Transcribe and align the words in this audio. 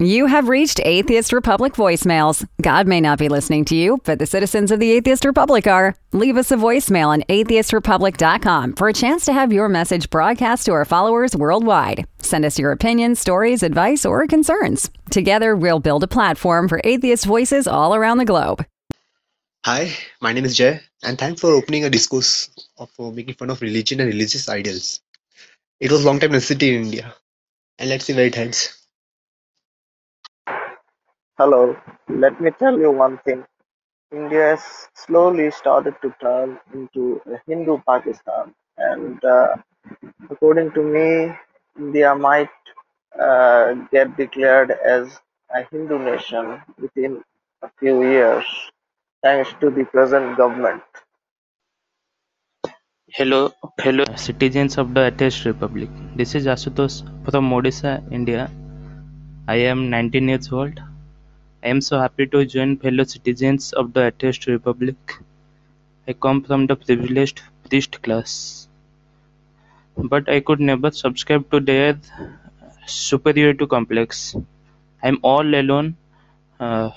You 0.00 0.26
have 0.26 0.48
reached 0.48 0.80
Atheist 0.84 1.32
Republic 1.32 1.74
voicemails. 1.74 2.44
God 2.60 2.88
may 2.88 3.00
not 3.00 3.16
be 3.16 3.28
listening 3.28 3.64
to 3.66 3.76
you, 3.76 4.00
but 4.02 4.18
the 4.18 4.26
citizens 4.26 4.72
of 4.72 4.80
the 4.80 4.90
Atheist 4.90 5.24
Republic 5.24 5.68
are. 5.68 5.94
Leave 6.12 6.36
us 6.36 6.50
a 6.50 6.56
voicemail 6.56 7.06
on 7.06 7.22
atheistrepublic.com 7.28 8.74
for 8.74 8.88
a 8.88 8.92
chance 8.92 9.24
to 9.26 9.32
have 9.32 9.52
your 9.52 9.68
message 9.68 10.10
broadcast 10.10 10.66
to 10.66 10.72
our 10.72 10.84
followers 10.84 11.36
worldwide. 11.36 12.08
Send 12.18 12.44
us 12.44 12.58
your 12.58 12.72
opinions, 12.72 13.20
stories, 13.20 13.62
advice, 13.62 14.04
or 14.04 14.26
concerns. 14.26 14.90
Together, 15.12 15.54
we'll 15.54 15.78
build 15.78 16.02
a 16.02 16.08
platform 16.08 16.66
for 16.66 16.80
atheist 16.82 17.24
voices 17.24 17.68
all 17.68 17.94
around 17.94 18.18
the 18.18 18.24
globe. 18.24 18.66
Hi, 19.64 19.92
my 20.20 20.32
name 20.32 20.44
is 20.44 20.56
Jay, 20.56 20.80
and 21.04 21.16
thanks 21.16 21.40
for 21.40 21.52
opening 21.52 21.84
a 21.84 21.90
discourse 21.90 22.50
of 22.78 22.90
uh, 22.98 23.12
making 23.12 23.36
fun 23.36 23.50
of 23.50 23.62
religion 23.62 24.00
and 24.00 24.10
religious 24.12 24.48
ideals. 24.48 24.98
It 25.78 25.92
was 25.92 26.04
long 26.04 26.18
time 26.18 26.32
necessity 26.32 26.74
in 26.74 26.82
India, 26.82 27.14
and 27.78 27.88
let's 27.88 28.06
see 28.06 28.12
where 28.12 28.26
it 28.26 28.34
heads. 28.34 28.83
Hello, 31.36 31.76
let 32.08 32.40
me 32.40 32.52
tell 32.60 32.78
you 32.78 32.92
one 32.92 33.18
thing. 33.24 33.44
India 34.12 34.50
has 34.50 34.88
slowly 34.94 35.50
started 35.50 35.96
to 36.02 36.14
turn 36.20 36.60
into 36.72 37.20
a 37.26 37.40
Hindu 37.48 37.78
Pakistan, 37.88 38.54
and 38.78 39.24
uh, 39.24 39.56
according 40.30 40.70
to 40.74 40.82
me, 40.84 41.34
India 41.76 42.14
might 42.14 42.54
uh, 43.20 43.72
get 43.90 44.16
declared 44.16 44.70
as 44.70 45.20
a 45.52 45.64
Hindu 45.72 45.98
nation 45.98 46.62
within 46.80 47.20
a 47.62 47.70
few 47.80 48.08
years, 48.08 48.44
thanks 49.20 49.52
to 49.60 49.70
the 49.70 49.84
present 49.86 50.36
government. 50.36 50.84
Hello, 53.08 53.52
hello, 53.80 54.04
citizens 54.14 54.78
of 54.78 54.94
the 54.94 55.06
Atheist 55.08 55.44
Republic. 55.46 55.90
This 56.14 56.36
is 56.36 56.46
Asutosh 56.46 57.02
from 57.28 57.50
Odisha, 57.50 58.00
India. 58.12 58.48
I 59.48 59.56
am 59.56 59.90
19 59.90 60.28
years 60.28 60.52
old. 60.52 60.80
I 61.64 61.68
am 61.68 61.80
so 61.80 61.98
happy 61.98 62.26
to 62.26 62.44
join 62.44 62.76
fellow 62.76 63.04
citizens 63.04 63.72
of 63.72 63.94
the 63.94 64.08
Atheist 64.08 64.46
Republic. 64.46 64.96
I 66.06 66.12
come 66.12 66.42
from 66.42 66.66
the 66.66 66.76
privileged 66.76 67.40
priest 67.68 68.02
class, 68.02 68.68
but 69.96 70.28
I 70.28 70.40
could 70.40 70.60
never 70.60 70.90
subscribe 70.90 71.50
to 71.52 71.60
their 71.60 71.98
superiority 72.86 73.66
complex. 73.66 74.36
I 75.02 75.08
am 75.08 75.18
all 75.22 75.54
alone 75.54 75.96
uh, 76.60 76.90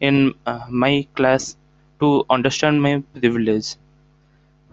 in 0.00 0.34
uh, 0.44 0.66
my 0.68 1.06
class 1.14 1.56
to 2.00 2.26
understand 2.28 2.82
my 2.82 3.02
privilege. 3.18 3.76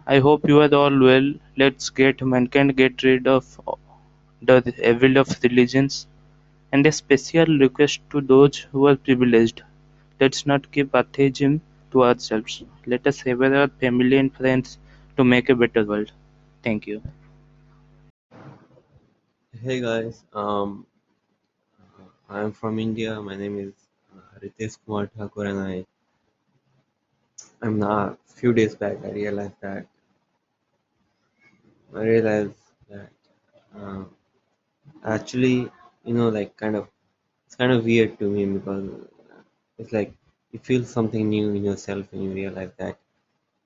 I 0.06 0.20
hope 0.20 0.46
you 0.50 0.60
are 0.60 0.76
all 0.76 1.00
well. 1.00 1.34
Let's 1.56 1.90
get 1.90 2.22
mankind 2.22 2.76
get 2.76 3.02
rid 3.04 3.26
of 3.26 3.46
the 4.42 4.74
evil 4.84 5.18
of 5.18 5.30
religions 5.44 6.08
and 6.72 6.86
a 6.86 6.92
special 6.92 7.46
request 7.60 8.02
to 8.12 8.22
those 8.22 8.58
who 8.72 8.88
are 8.88 8.96
privileged: 8.96 9.64
let's 10.20 10.46
not 10.46 10.72
keep 10.72 10.96
atheism 10.96 11.62
to 11.92 12.04
ourselves. 12.04 12.64
Let 12.86 13.08
us 13.08 13.22
favor 13.22 13.54
our 13.56 13.68
family 13.68 14.18
and 14.18 14.34
friends 14.34 14.78
to 15.18 15.24
make 15.24 15.50
a 15.50 15.56
better 15.56 15.84
world. 15.86 16.12
Thank 16.64 16.88
you. 16.88 17.02
Hey 19.62 19.82
guys, 19.82 20.24
um, 20.34 20.86
I 22.30 22.42
am 22.42 22.52
from 22.52 22.80
India. 22.80 23.22
My 23.22 23.36
name 23.36 23.58
is 23.60 23.74
uh, 24.16 24.40
Ritesh 24.40 24.78
Kumar 24.86 25.08
Thakur, 25.08 25.46
and 25.46 25.60
I 25.60 25.86
I'm 27.62 27.78
not. 27.80 28.18
Few 28.26 28.54
days 28.54 28.76
back, 28.76 28.98
I 29.04 29.12
realized 29.12 29.56
that 29.62 29.88
I 31.94 32.02
realized 32.04 32.54
that 32.90 33.10
uh, 33.78 34.04
actually, 35.04 35.72
you 36.08 36.14
know, 36.14 36.30
like 36.30 36.56
kind 36.58 36.76
of 36.76 36.88
it's 37.46 37.56
kind 37.56 37.72
of 37.72 37.84
weird 37.86 38.18
to 38.20 38.30
me 38.30 38.46
because 38.46 38.90
it's 39.78 39.94
like 39.94 40.14
you 40.52 40.60
feel 40.60 40.84
something 40.86 41.30
new 41.30 41.50
in 41.58 41.64
yourself 41.64 42.06
and 42.14 42.24
you 42.24 42.32
realize 42.32 42.72
that 42.78 42.98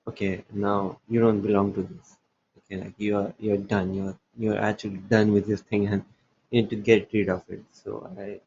okay, 0.07 0.43
now 0.53 0.99
you 1.09 1.19
don't 1.21 1.41
belong 1.41 1.73
to 1.73 1.83
this. 1.83 2.17
Okay, 2.57 2.81
like 2.83 2.95
you 2.97 3.17
are 3.17 3.33
you're 3.39 3.63
done. 3.75 3.93
You're 3.93 4.17
you're 4.37 4.59
actually 4.69 4.97
done 5.15 5.33
with 5.33 5.47
this 5.47 5.61
thing 5.61 5.87
and 5.87 6.03
you 6.49 6.61
need 6.61 6.69
to 6.71 6.75
get 6.75 7.09
rid 7.13 7.29
of 7.29 7.43
it. 7.49 7.63
So 7.71 8.09
I 8.17 8.39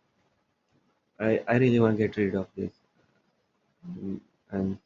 I, 1.19 1.41
I 1.49 1.57
really 1.57 1.81
want 1.81 1.97
to 1.97 2.07
get 2.07 2.17
rid 2.17 2.35
of 2.35 2.49
this. 2.57 2.73
And 4.51 4.79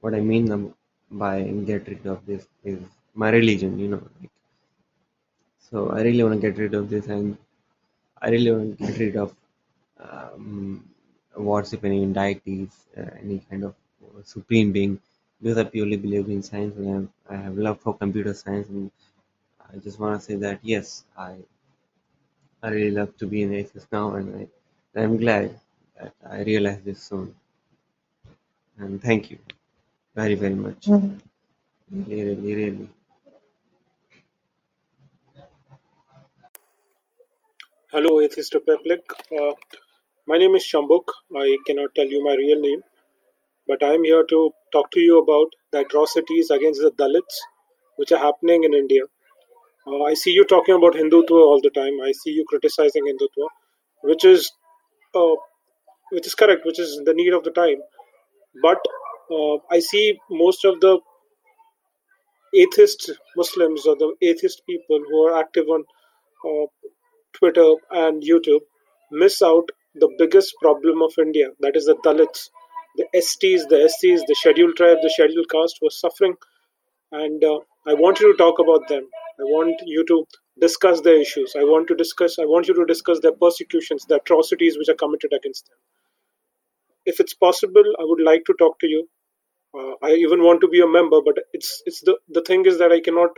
what 0.00 0.14
I 0.14 0.20
mean 0.20 0.50
um, 0.52 0.74
by 1.10 1.42
get 1.42 1.86
rid 1.88 2.06
of 2.06 2.24
this 2.26 2.46
is 2.64 2.80
my 3.14 3.30
religion, 3.30 3.78
you 3.78 3.88
know. 3.88 4.02
Like, 4.20 4.30
so 5.58 5.90
I 5.90 6.02
really 6.02 6.22
want 6.24 6.40
to 6.40 6.50
get 6.50 6.58
rid 6.58 6.74
of 6.74 6.90
this 6.90 7.06
and 7.06 7.36
I 8.22 8.30
really 8.30 8.52
want 8.52 8.78
to 8.78 8.86
get 8.86 8.98
rid 8.98 9.16
of 9.16 9.34
um, 10.00 10.88
worshipping 11.36 11.92
any 11.92 12.12
deities, 12.12 12.72
uh, 12.98 13.10
any 13.22 13.40
kind 13.50 13.64
of 13.64 13.74
supreme 14.24 14.72
being, 14.72 15.00
because 15.42 15.58
I 15.58 15.64
purely 15.64 15.96
believe 15.98 16.28
in 16.28 16.42
science 16.42 16.76
and 16.78 16.88
I 16.88 16.92
have, 16.94 17.08
I 17.40 17.44
have 17.44 17.58
love 17.58 17.80
for 17.80 17.94
computer 17.96 18.34
science 18.34 18.68
and 18.68 18.90
I 19.72 19.78
just 19.78 19.98
want 20.00 20.20
to 20.20 20.26
say 20.26 20.36
that 20.36 20.60
yes, 20.62 21.04
I 21.18 21.36
I 22.62 22.70
really 22.70 22.92
love 22.92 23.14
to 23.18 23.26
be 23.26 23.42
an 23.42 23.52
atheist 23.52 23.92
now 23.92 24.14
and 24.14 24.48
I, 24.96 25.00
I'm 25.02 25.18
glad 25.18 25.60
that 26.00 26.14
I 26.26 26.40
realized 26.44 26.82
this 26.86 27.02
soon. 27.02 27.34
And 28.76 29.00
thank 29.00 29.30
you 29.30 29.38
very, 30.14 30.34
very 30.36 30.54
much. 30.54 30.88
Really, 31.92 32.34
really, 32.34 32.54
really. 32.56 32.88
Hello, 37.92 38.20
Atheist 38.20 38.54
Republic. 38.54 39.00
Uh, 39.38 39.52
my 40.26 40.38
name 40.38 40.54
is 40.54 40.64
Shambuk. 40.64 41.04
I 41.36 41.58
cannot 41.66 41.94
tell 41.94 42.06
you 42.06 42.24
my 42.24 42.34
real 42.34 42.60
name, 42.60 42.80
but 43.68 43.82
I 43.82 43.94
am 43.94 44.04
here 44.04 44.24
to 44.30 44.50
talk 44.72 44.90
to 44.92 45.00
you 45.00 45.18
about 45.20 45.48
the 45.72 45.80
atrocities 45.80 46.50
against 46.50 46.80
the 46.80 46.90
Dalits 46.92 47.36
which 47.96 48.10
are 48.12 48.18
happening 48.18 48.64
in 48.64 48.74
India. 48.74 49.02
Uh, 49.86 50.04
I 50.04 50.14
see 50.14 50.30
you 50.32 50.44
talking 50.46 50.74
about 50.74 50.94
Hindutva 50.94 51.32
all 51.50 51.60
the 51.62 51.70
time. 51.70 52.00
I 52.02 52.12
see 52.12 52.30
you 52.30 52.46
criticizing 52.48 53.04
Hindutva, 53.06 53.48
which 54.04 54.24
is 54.24 54.50
uh, 55.14 55.36
which 56.12 56.26
is 56.26 56.34
correct, 56.34 56.64
which 56.66 56.80
is 56.80 57.00
the 57.04 57.14
need 57.14 57.34
of 57.34 57.44
the 57.44 57.52
time. 57.52 57.78
But 58.62 58.78
uh, 59.30 59.56
I 59.70 59.80
see 59.80 60.18
most 60.30 60.64
of 60.64 60.80
the 60.80 60.98
atheist 62.54 63.10
Muslims 63.36 63.86
or 63.86 63.96
the 63.96 64.14
atheist 64.22 64.62
people 64.66 65.00
who 65.10 65.26
are 65.28 65.38
active 65.38 65.66
on 65.68 65.84
uh, 66.48 66.66
Twitter 67.42 67.74
and 67.90 68.22
YouTube 68.22 68.60
miss 69.10 69.42
out 69.42 69.68
the 69.96 70.08
biggest 70.18 70.54
problem 70.62 71.02
of 71.02 71.12
India, 71.18 71.48
that 71.60 71.76
is 71.76 71.86
the 71.86 71.96
Dalits, 71.96 72.50
the 72.96 73.06
STs, 73.16 73.68
the 73.68 73.90
SCs, 73.90 74.20
the 74.28 74.34
scheduled 74.36 74.76
tribe, 74.76 74.98
the 75.02 75.10
scheduled 75.10 75.50
caste 75.50 75.80
were 75.82 75.90
suffering, 75.90 76.34
and 77.10 77.42
uh, 77.44 77.58
I 77.86 77.94
want 77.94 78.20
you 78.20 78.30
to 78.30 78.38
talk 78.38 78.60
about 78.60 78.88
them. 78.88 79.08
I 79.40 79.44
want 79.44 79.82
you 79.84 80.04
to 80.06 80.24
discuss 80.60 81.00
their 81.00 81.20
issues. 81.20 81.54
I 81.58 81.64
want 81.64 81.88
to 81.88 81.96
discuss. 81.96 82.38
I 82.38 82.44
want 82.44 82.68
you 82.68 82.74
to 82.74 82.84
discuss 82.86 83.20
their 83.20 83.32
persecutions, 83.32 84.04
the 84.06 84.16
atrocities 84.16 84.78
which 84.78 84.88
are 84.88 84.94
committed 84.94 85.32
against 85.32 85.66
them. 85.68 85.78
If 87.06 87.20
it's 87.20 87.34
possible, 87.34 87.84
I 87.98 88.04
would 88.04 88.22
like 88.22 88.44
to 88.46 88.54
talk 88.58 88.78
to 88.80 88.86
you. 88.86 89.08
Uh, 89.76 89.94
I 90.02 90.12
even 90.12 90.42
want 90.42 90.60
to 90.60 90.68
be 90.68 90.80
a 90.80 90.86
member, 90.86 91.20
but 91.24 91.38
it's 91.52 91.82
it's 91.86 92.02
the 92.02 92.18
the 92.28 92.42
thing 92.42 92.66
is 92.66 92.78
that 92.78 92.92
I 92.92 93.00
cannot 93.00 93.30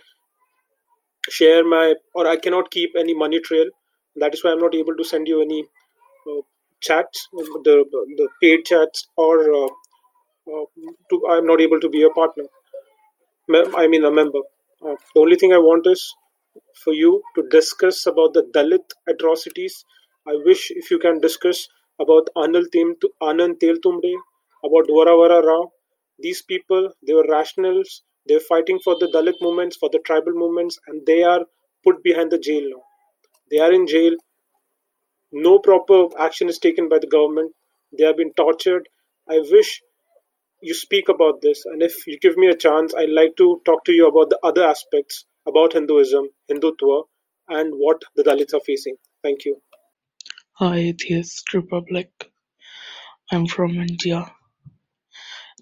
share 1.30 1.64
my 1.64 1.94
or 2.14 2.26
I 2.28 2.36
cannot 2.36 2.70
keep 2.70 2.92
any 2.98 3.14
money 3.14 3.40
trail. 3.40 3.66
That 4.16 4.34
is 4.34 4.42
why 4.44 4.52
I'm 4.52 4.60
not 4.60 4.74
able 4.74 4.96
to 4.96 5.04
send 5.04 5.28
you 5.28 5.42
any 5.42 5.64
uh, 6.30 6.40
chats, 6.80 7.28
the 7.32 7.84
the 8.18 8.28
paid 8.42 8.64
chats, 8.64 9.08
or 9.16 9.52
uh, 9.52 9.68
uh, 10.52 10.64
to, 11.10 11.26
I'm 11.30 11.46
not 11.46 11.60
able 11.60 11.80
to 11.80 11.88
be 11.88 12.02
a 12.02 12.10
partner. 12.10 12.44
I 13.76 13.86
mean 13.88 14.04
a 14.04 14.10
member. 14.10 14.40
Uh, 14.82 14.96
the 15.14 15.20
only 15.20 15.36
thing 15.36 15.52
I 15.52 15.58
want 15.58 15.86
is 15.86 16.14
for 16.84 16.92
you 16.92 17.22
to 17.36 17.42
discuss 17.48 18.06
about 18.06 18.34
the 18.34 18.42
Dalit 18.54 18.90
atrocities. 19.08 19.84
I 20.26 20.34
wish 20.44 20.70
if 20.70 20.90
you 20.90 20.98
can 20.98 21.20
discuss 21.20 21.68
about 22.00 22.28
Anand 22.36 22.70
Tim 22.72 22.96
Anand 23.22 23.58
Teltumde, 23.60 24.14
about 24.64 24.86
Varavara 24.88 25.42
Rao. 25.42 25.72
These 26.18 26.42
people, 26.42 26.90
they 27.06 27.14
were 27.14 27.26
rationals. 27.28 28.02
They're 28.26 28.40
fighting 28.40 28.78
for 28.78 28.96
the 28.98 29.08
Dalit 29.08 29.40
movements, 29.40 29.76
for 29.76 29.88
the 29.90 30.00
tribal 30.00 30.32
movements, 30.32 30.78
and 30.86 31.04
they 31.06 31.22
are 31.22 31.44
put 31.84 32.02
behind 32.02 32.30
the 32.30 32.38
jail 32.38 32.68
now. 32.70 32.82
They 33.50 33.58
are 33.58 33.72
in 33.72 33.86
jail. 33.86 34.12
No 35.32 35.58
proper 35.58 36.06
action 36.18 36.48
is 36.48 36.58
taken 36.58 36.88
by 36.88 36.98
the 36.98 37.06
government. 37.06 37.52
They 37.96 38.04
have 38.04 38.16
been 38.16 38.32
tortured. 38.34 38.88
I 39.28 39.38
wish 39.38 39.82
you 40.62 40.74
speak 40.74 41.08
about 41.08 41.40
this, 41.42 41.64
and 41.66 41.82
if 41.82 42.06
you 42.06 42.18
give 42.18 42.36
me 42.36 42.48
a 42.48 42.56
chance, 42.56 42.94
I'd 42.94 43.10
like 43.10 43.36
to 43.36 43.60
talk 43.64 43.84
to 43.84 43.92
you 43.92 44.06
about 44.08 44.30
the 44.30 44.38
other 44.42 44.64
aspects 44.64 45.24
about 45.46 45.74
Hinduism, 45.74 46.28
Hindutva, 46.50 47.02
and 47.48 47.74
what 47.74 48.02
the 48.16 48.22
Dalits 48.22 48.54
are 48.54 48.64
facing. 48.64 48.96
Thank 49.22 49.44
you. 49.44 49.60
Hi, 50.54 50.76
Atheist 50.76 51.52
Republic. 51.52 52.10
I'm 53.30 53.46
from 53.46 53.72
India 53.72 54.32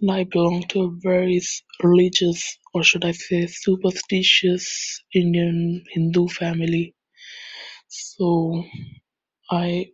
and 0.02 0.11
I 0.11 0.25
belong 0.25 0.64
to 0.70 0.81
a 0.82 0.90
very 0.90 1.40
religious, 1.82 2.58
or 2.75 2.82
should 2.82 3.05
I 3.05 3.12
say 3.12 3.46
superstitious, 3.46 5.00
Indian 5.14 5.84
Hindu 5.90 6.26
family. 6.29 6.94
So 7.92 8.64
I 9.50 9.92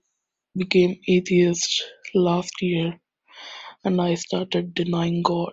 became 0.56 1.00
atheist 1.08 1.84
last 2.14 2.52
year 2.62 2.98
and 3.84 4.00
I 4.00 4.14
started 4.16 4.74
denying 4.74 5.22
God. 5.22 5.52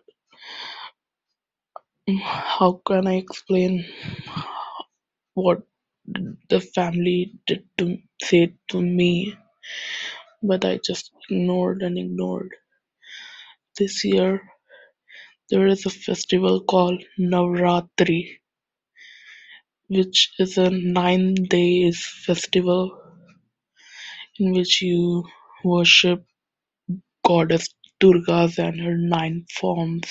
How 2.24 2.82
can 2.88 3.08
I 3.08 3.16
explain 3.18 3.86
what 5.36 5.64
the 6.50 6.62
family 6.62 7.34
did 7.48 7.66
to 7.80 7.98
say 8.22 8.54
to 8.70 8.82
me, 8.82 9.36
but 10.44 10.66
I 10.66 10.80
just 10.86 11.12
ignored 11.30 11.84
and 11.84 11.98
ignored. 11.98 12.52
This 13.80 14.04
year 14.06 14.42
there 15.52 15.68
is 15.68 15.86
a 15.86 15.92
festival 15.92 16.64
called 16.64 17.04
Navratri, 17.20 18.38
which 19.90 20.32
is 20.40 20.58
a 20.58 20.70
nine 20.70 21.34
days 21.36 22.06
festival 22.26 23.00
in 24.40 24.54
which 24.54 24.82
you 24.82 25.26
worship 25.64 26.26
goddess 27.26 27.70
Durga 28.00 28.50
and 28.58 28.80
her 28.82 28.98
nine 28.98 29.46
forms. 29.54 30.10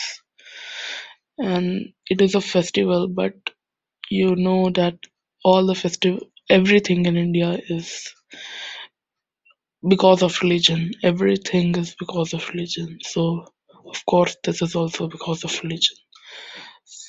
And 1.38 1.92
it 2.10 2.20
is 2.22 2.34
a 2.34 2.40
festival, 2.40 3.08
but 3.08 3.34
you 4.10 4.36
know 4.36 4.70
that 4.70 4.98
all 5.44 5.66
the 5.66 5.74
festival 5.76 6.20
everything 6.50 7.06
in 7.06 7.16
India 7.16 7.58
is 7.68 8.12
because 9.88 10.22
of 10.22 10.40
religion. 10.42 10.92
Everything 11.02 11.76
is 11.76 11.94
because 11.98 12.34
of 12.34 12.48
religion. 12.50 12.98
So 13.02 13.46
of 13.86 14.04
course 14.06 14.36
this 14.44 14.62
is 14.62 14.74
also 14.76 15.08
because 15.08 15.44
of 15.44 15.62
religion. 15.62 15.96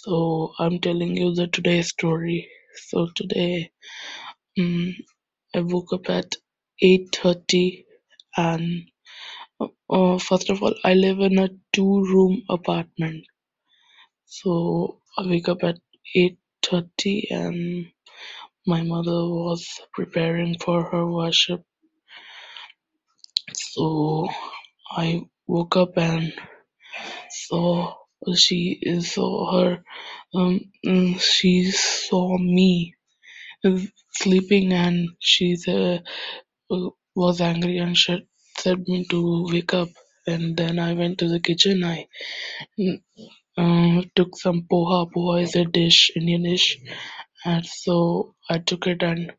So 0.05 0.53
I'm 0.59 0.79
telling 0.81 1.17
you 1.17 1.35
the 1.35 1.47
today 1.47 1.83
story. 1.83 2.49
So 2.89 3.09
today 3.15 3.71
um, 4.59 4.95
I 5.55 5.61
woke 5.61 5.93
up 5.93 6.09
at 6.09 6.35
eight 6.81 7.15
thirty 7.15 7.85
and 8.37 8.85
uh, 9.89 10.19
first 10.19 10.49
of 10.51 10.63
all 10.63 10.75
I 10.85 10.95
live 10.95 11.19
in 11.21 11.39
a 11.39 11.49
two 11.73 12.03
room 12.13 12.43
apartment. 12.49 13.25
So 14.25 15.01
I 15.17 15.27
wake 15.27 15.49
up 15.49 15.63
at 15.63 15.77
eight 16.15 16.37
thirty 16.63 17.27
and 17.31 17.87
my 18.67 18.83
mother 18.83 19.11
was 19.47 19.67
preparing 19.93 20.57
for 20.59 20.83
her 20.91 21.07
worship. 21.11 21.63
So 23.53 24.29
I 24.91 25.23
woke 25.47 25.77
up 25.77 25.97
and 25.97 26.33
saw 27.31 27.95
she 28.33 28.81
saw 29.01 29.31
her 29.55 29.83
um 30.35 30.59
mm, 30.85 31.19
she 31.21 31.71
saw 31.71 32.37
me 32.37 32.95
sleeping 34.13 34.73
and 34.73 35.09
she 35.19 35.57
uh, 35.67 35.99
was 37.15 37.41
angry 37.41 37.77
and 37.79 37.97
said 37.97 38.79
me 38.87 39.05
to 39.09 39.47
wake 39.51 39.73
up. 39.73 39.89
And 40.27 40.57
then 40.57 40.79
I 40.79 40.93
went 40.93 41.19
to 41.19 41.29
the 41.29 41.39
kitchen. 41.39 41.83
I 41.83 42.07
mm, 42.79 43.01
uh, 43.57 44.03
took 44.15 44.37
some 44.37 44.67
poha. 44.71 45.11
Poha 45.13 45.43
is 45.43 45.55
a 45.55 45.65
dish 45.65 46.11
Indian 46.15 46.43
dish. 46.43 46.77
And 47.45 47.65
so 47.65 48.35
I 48.49 48.59
took 48.59 48.87
it 48.87 49.03
and 49.03 49.33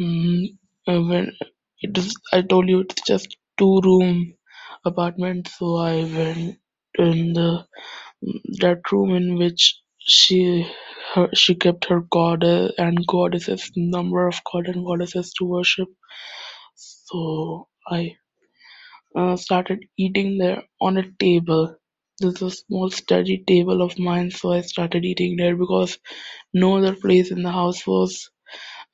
mm, 0.00 0.46
uh, 0.88 1.00
when 1.02 1.32
it 1.82 1.98
is 1.98 2.14
I 2.32 2.42
told 2.42 2.68
you 2.68 2.80
it's 2.80 3.02
just 3.06 3.36
two 3.58 3.80
room 3.84 4.34
apartment. 4.86 5.48
So 5.48 5.76
I 5.76 5.96
went 6.04 6.58
in 6.98 7.34
the 7.34 7.66
that 8.60 8.80
room 8.92 9.14
in 9.14 9.38
which 9.38 9.80
she 10.00 11.56
kept 11.56 11.86
her 11.86 12.00
god 12.10 12.44
and 12.44 13.06
goddesses 13.08 13.70
number 13.76 14.26
of 14.28 14.40
god 14.52 14.68
and 14.68 14.84
goddesses 14.86 15.32
to 15.34 15.44
worship. 15.46 15.88
So 16.76 17.68
i 17.88 18.16
uh, 19.16 19.36
started 19.36 19.84
eating 19.98 20.38
there 20.38 20.62
on 20.80 20.98
a 20.98 21.10
table. 21.20 21.76
There's 22.20 22.42
a 22.42 22.50
small 22.50 22.90
study 22.90 23.44
table 23.46 23.82
of 23.82 23.98
mine 23.98 24.30
so 24.30 24.52
i 24.52 24.60
started 24.62 25.04
eating 25.04 25.36
there 25.38 25.56
because 25.56 25.98
no 26.54 26.78
other 26.78 26.94
place 26.96 27.30
in 27.32 27.42
the 27.42 27.52
house 27.52 27.86
was 27.86 28.30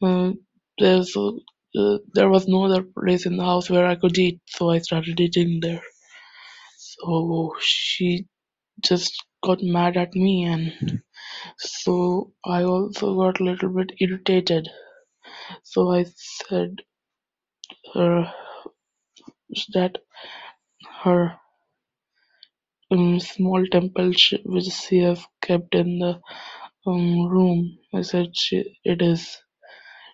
uh, 0.02 0.32
there's 0.78 1.16
uh, 1.16 1.98
there 2.14 2.28
was 2.31 2.48
no 2.48 2.64
other 2.66 2.82
place 2.82 3.26
in 3.26 3.36
the 3.36 3.44
house 3.44 3.70
where 3.70 3.86
i 3.86 3.96
could 3.96 4.19
eat 4.19 4.40
so 4.46 4.70
i 4.70 4.78
started 4.78 5.20
eating 5.20 5.60
there. 5.60 5.82
So 6.78 7.54
she 7.60 8.26
just 8.82 9.25
got 9.44 9.62
mad 9.62 9.96
at 9.96 10.14
me 10.14 10.44
and 10.44 11.02
so 11.58 12.32
I 12.44 12.64
also 12.64 13.16
got 13.16 13.40
a 13.40 13.44
little 13.44 13.70
bit 13.70 13.92
irritated. 14.00 14.69
So 15.64 15.92
I 15.92 16.04
said 16.48 16.82
her 17.94 18.32
that 19.75 19.98
her 21.04 21.38
um, 22.92 23.20
small 23.20 23.66
temple 23.72 24.12
sh- 24.12 24.44
which 24.44 24.66
she 24.66 24.98
has 25.00 25.24
kept 25.42 25.74
in 25.74 25.98
the 26.00 26.20
um, 26.86 27.26
room. 27.28 27.78
I 27.94 28.02
said 28.02 28.36
she, 28.36 28.78
it 28.84 29.02
is 29.02 29.38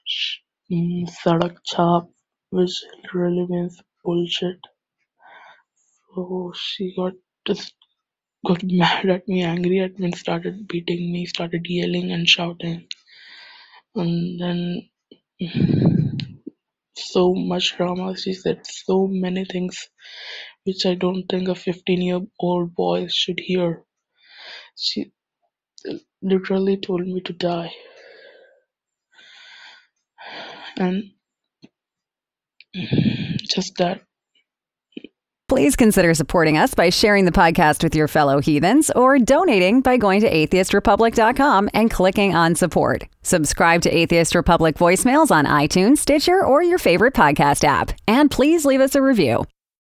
sh- 0.07 0.39
um, 0.73 1.07
sadak 1.09 1.57
chap, 1.67 2.05
which 2.51 2.83
literally 3.05 3.47
means 3.49 3.83
bullshit. 4.05 4.61
So 6.15 6.53
she 6.57 6.95
got 6.97 7.15
just 7.47 7.75
got 8.45 8.63
mad 8.81 9.07
at 9.11 9.29
me, 9.29 9.43
angry 9.43 9.81
at 9.81 9.99
me, 9.99 10.13
started 10.13 10.69
beating 10.69 11.13
me, 11.13 11.27
started 11.27 11.67
yelling 11.69 12.13
and 12.13 12.29
shouting. 12.29 12.87
And 13.95 14.41
then 14.41 14.89
so 16.97 17.35
much 17.35 17.77
drama. 17.77 18.17
She 18.17 18.33
said 18.35 18.67
so 18.67 19.07
many 19.07 19.45
things 19.45 19.89
which 20.65 20.87
I 20.87 20.95
don't 20.95 21.27
think 21.29 21.49
a 21.49 21.55
15 21.55 22.03
year 22.03 22.21
old 22.41 22.75
boy 22.75 23.07
should 23.09 23.41
hear. 23.41 23.85
She 24.77 25.13
literally 26.23 26.79
told 26.79 27.07
me 27.07 27.21
to 27.23 27.33
die. 27.33 27.73
And 30.77 31.11
just 33.55 33.77
that. 33.79 34.03
Please 35.47 35.77
consider 35.77 36.15
supporting 36.15 36.57
us 36.57 36.73
by 36.75 36.89
sharing 36.89 37.27
the 37.27 37.31
podcast 37.31 37.83
with 37.83 37.95
your 37.95 38.09
fellow 38.09 38.41
heathens 38.41 38.91
or 38.91 39.19
donating 39.19 39.83
by 39.83 39.99
going 39.99 40.23
to 40.23 40.31
atheistrepublic.com 40.31 41.69
and 41.75 41.91
clicking 41.91 42.35
on 42.35 42.55
support. 42.55 43.05
Subscribe 43.23 43.83
to 43.83 43.95
Atheist 43.95 44.35
Republic 44.35 44.77
voicemails 44.77 45.31
on 45.31 45.45
iTunes, 45.45 45.99
Stitcher, 45.99 46.43
or 46.43 46.63
your 46.63 46.79
favorite 46.79 47.13
podcast 47.13 47.63
app. 47.63 47.93
And 48.09 48.31
please 48.31 48.65
leave 48.65 48.81
us 48.81 48.95
a 48.95 49.03
review. 49.03 49.45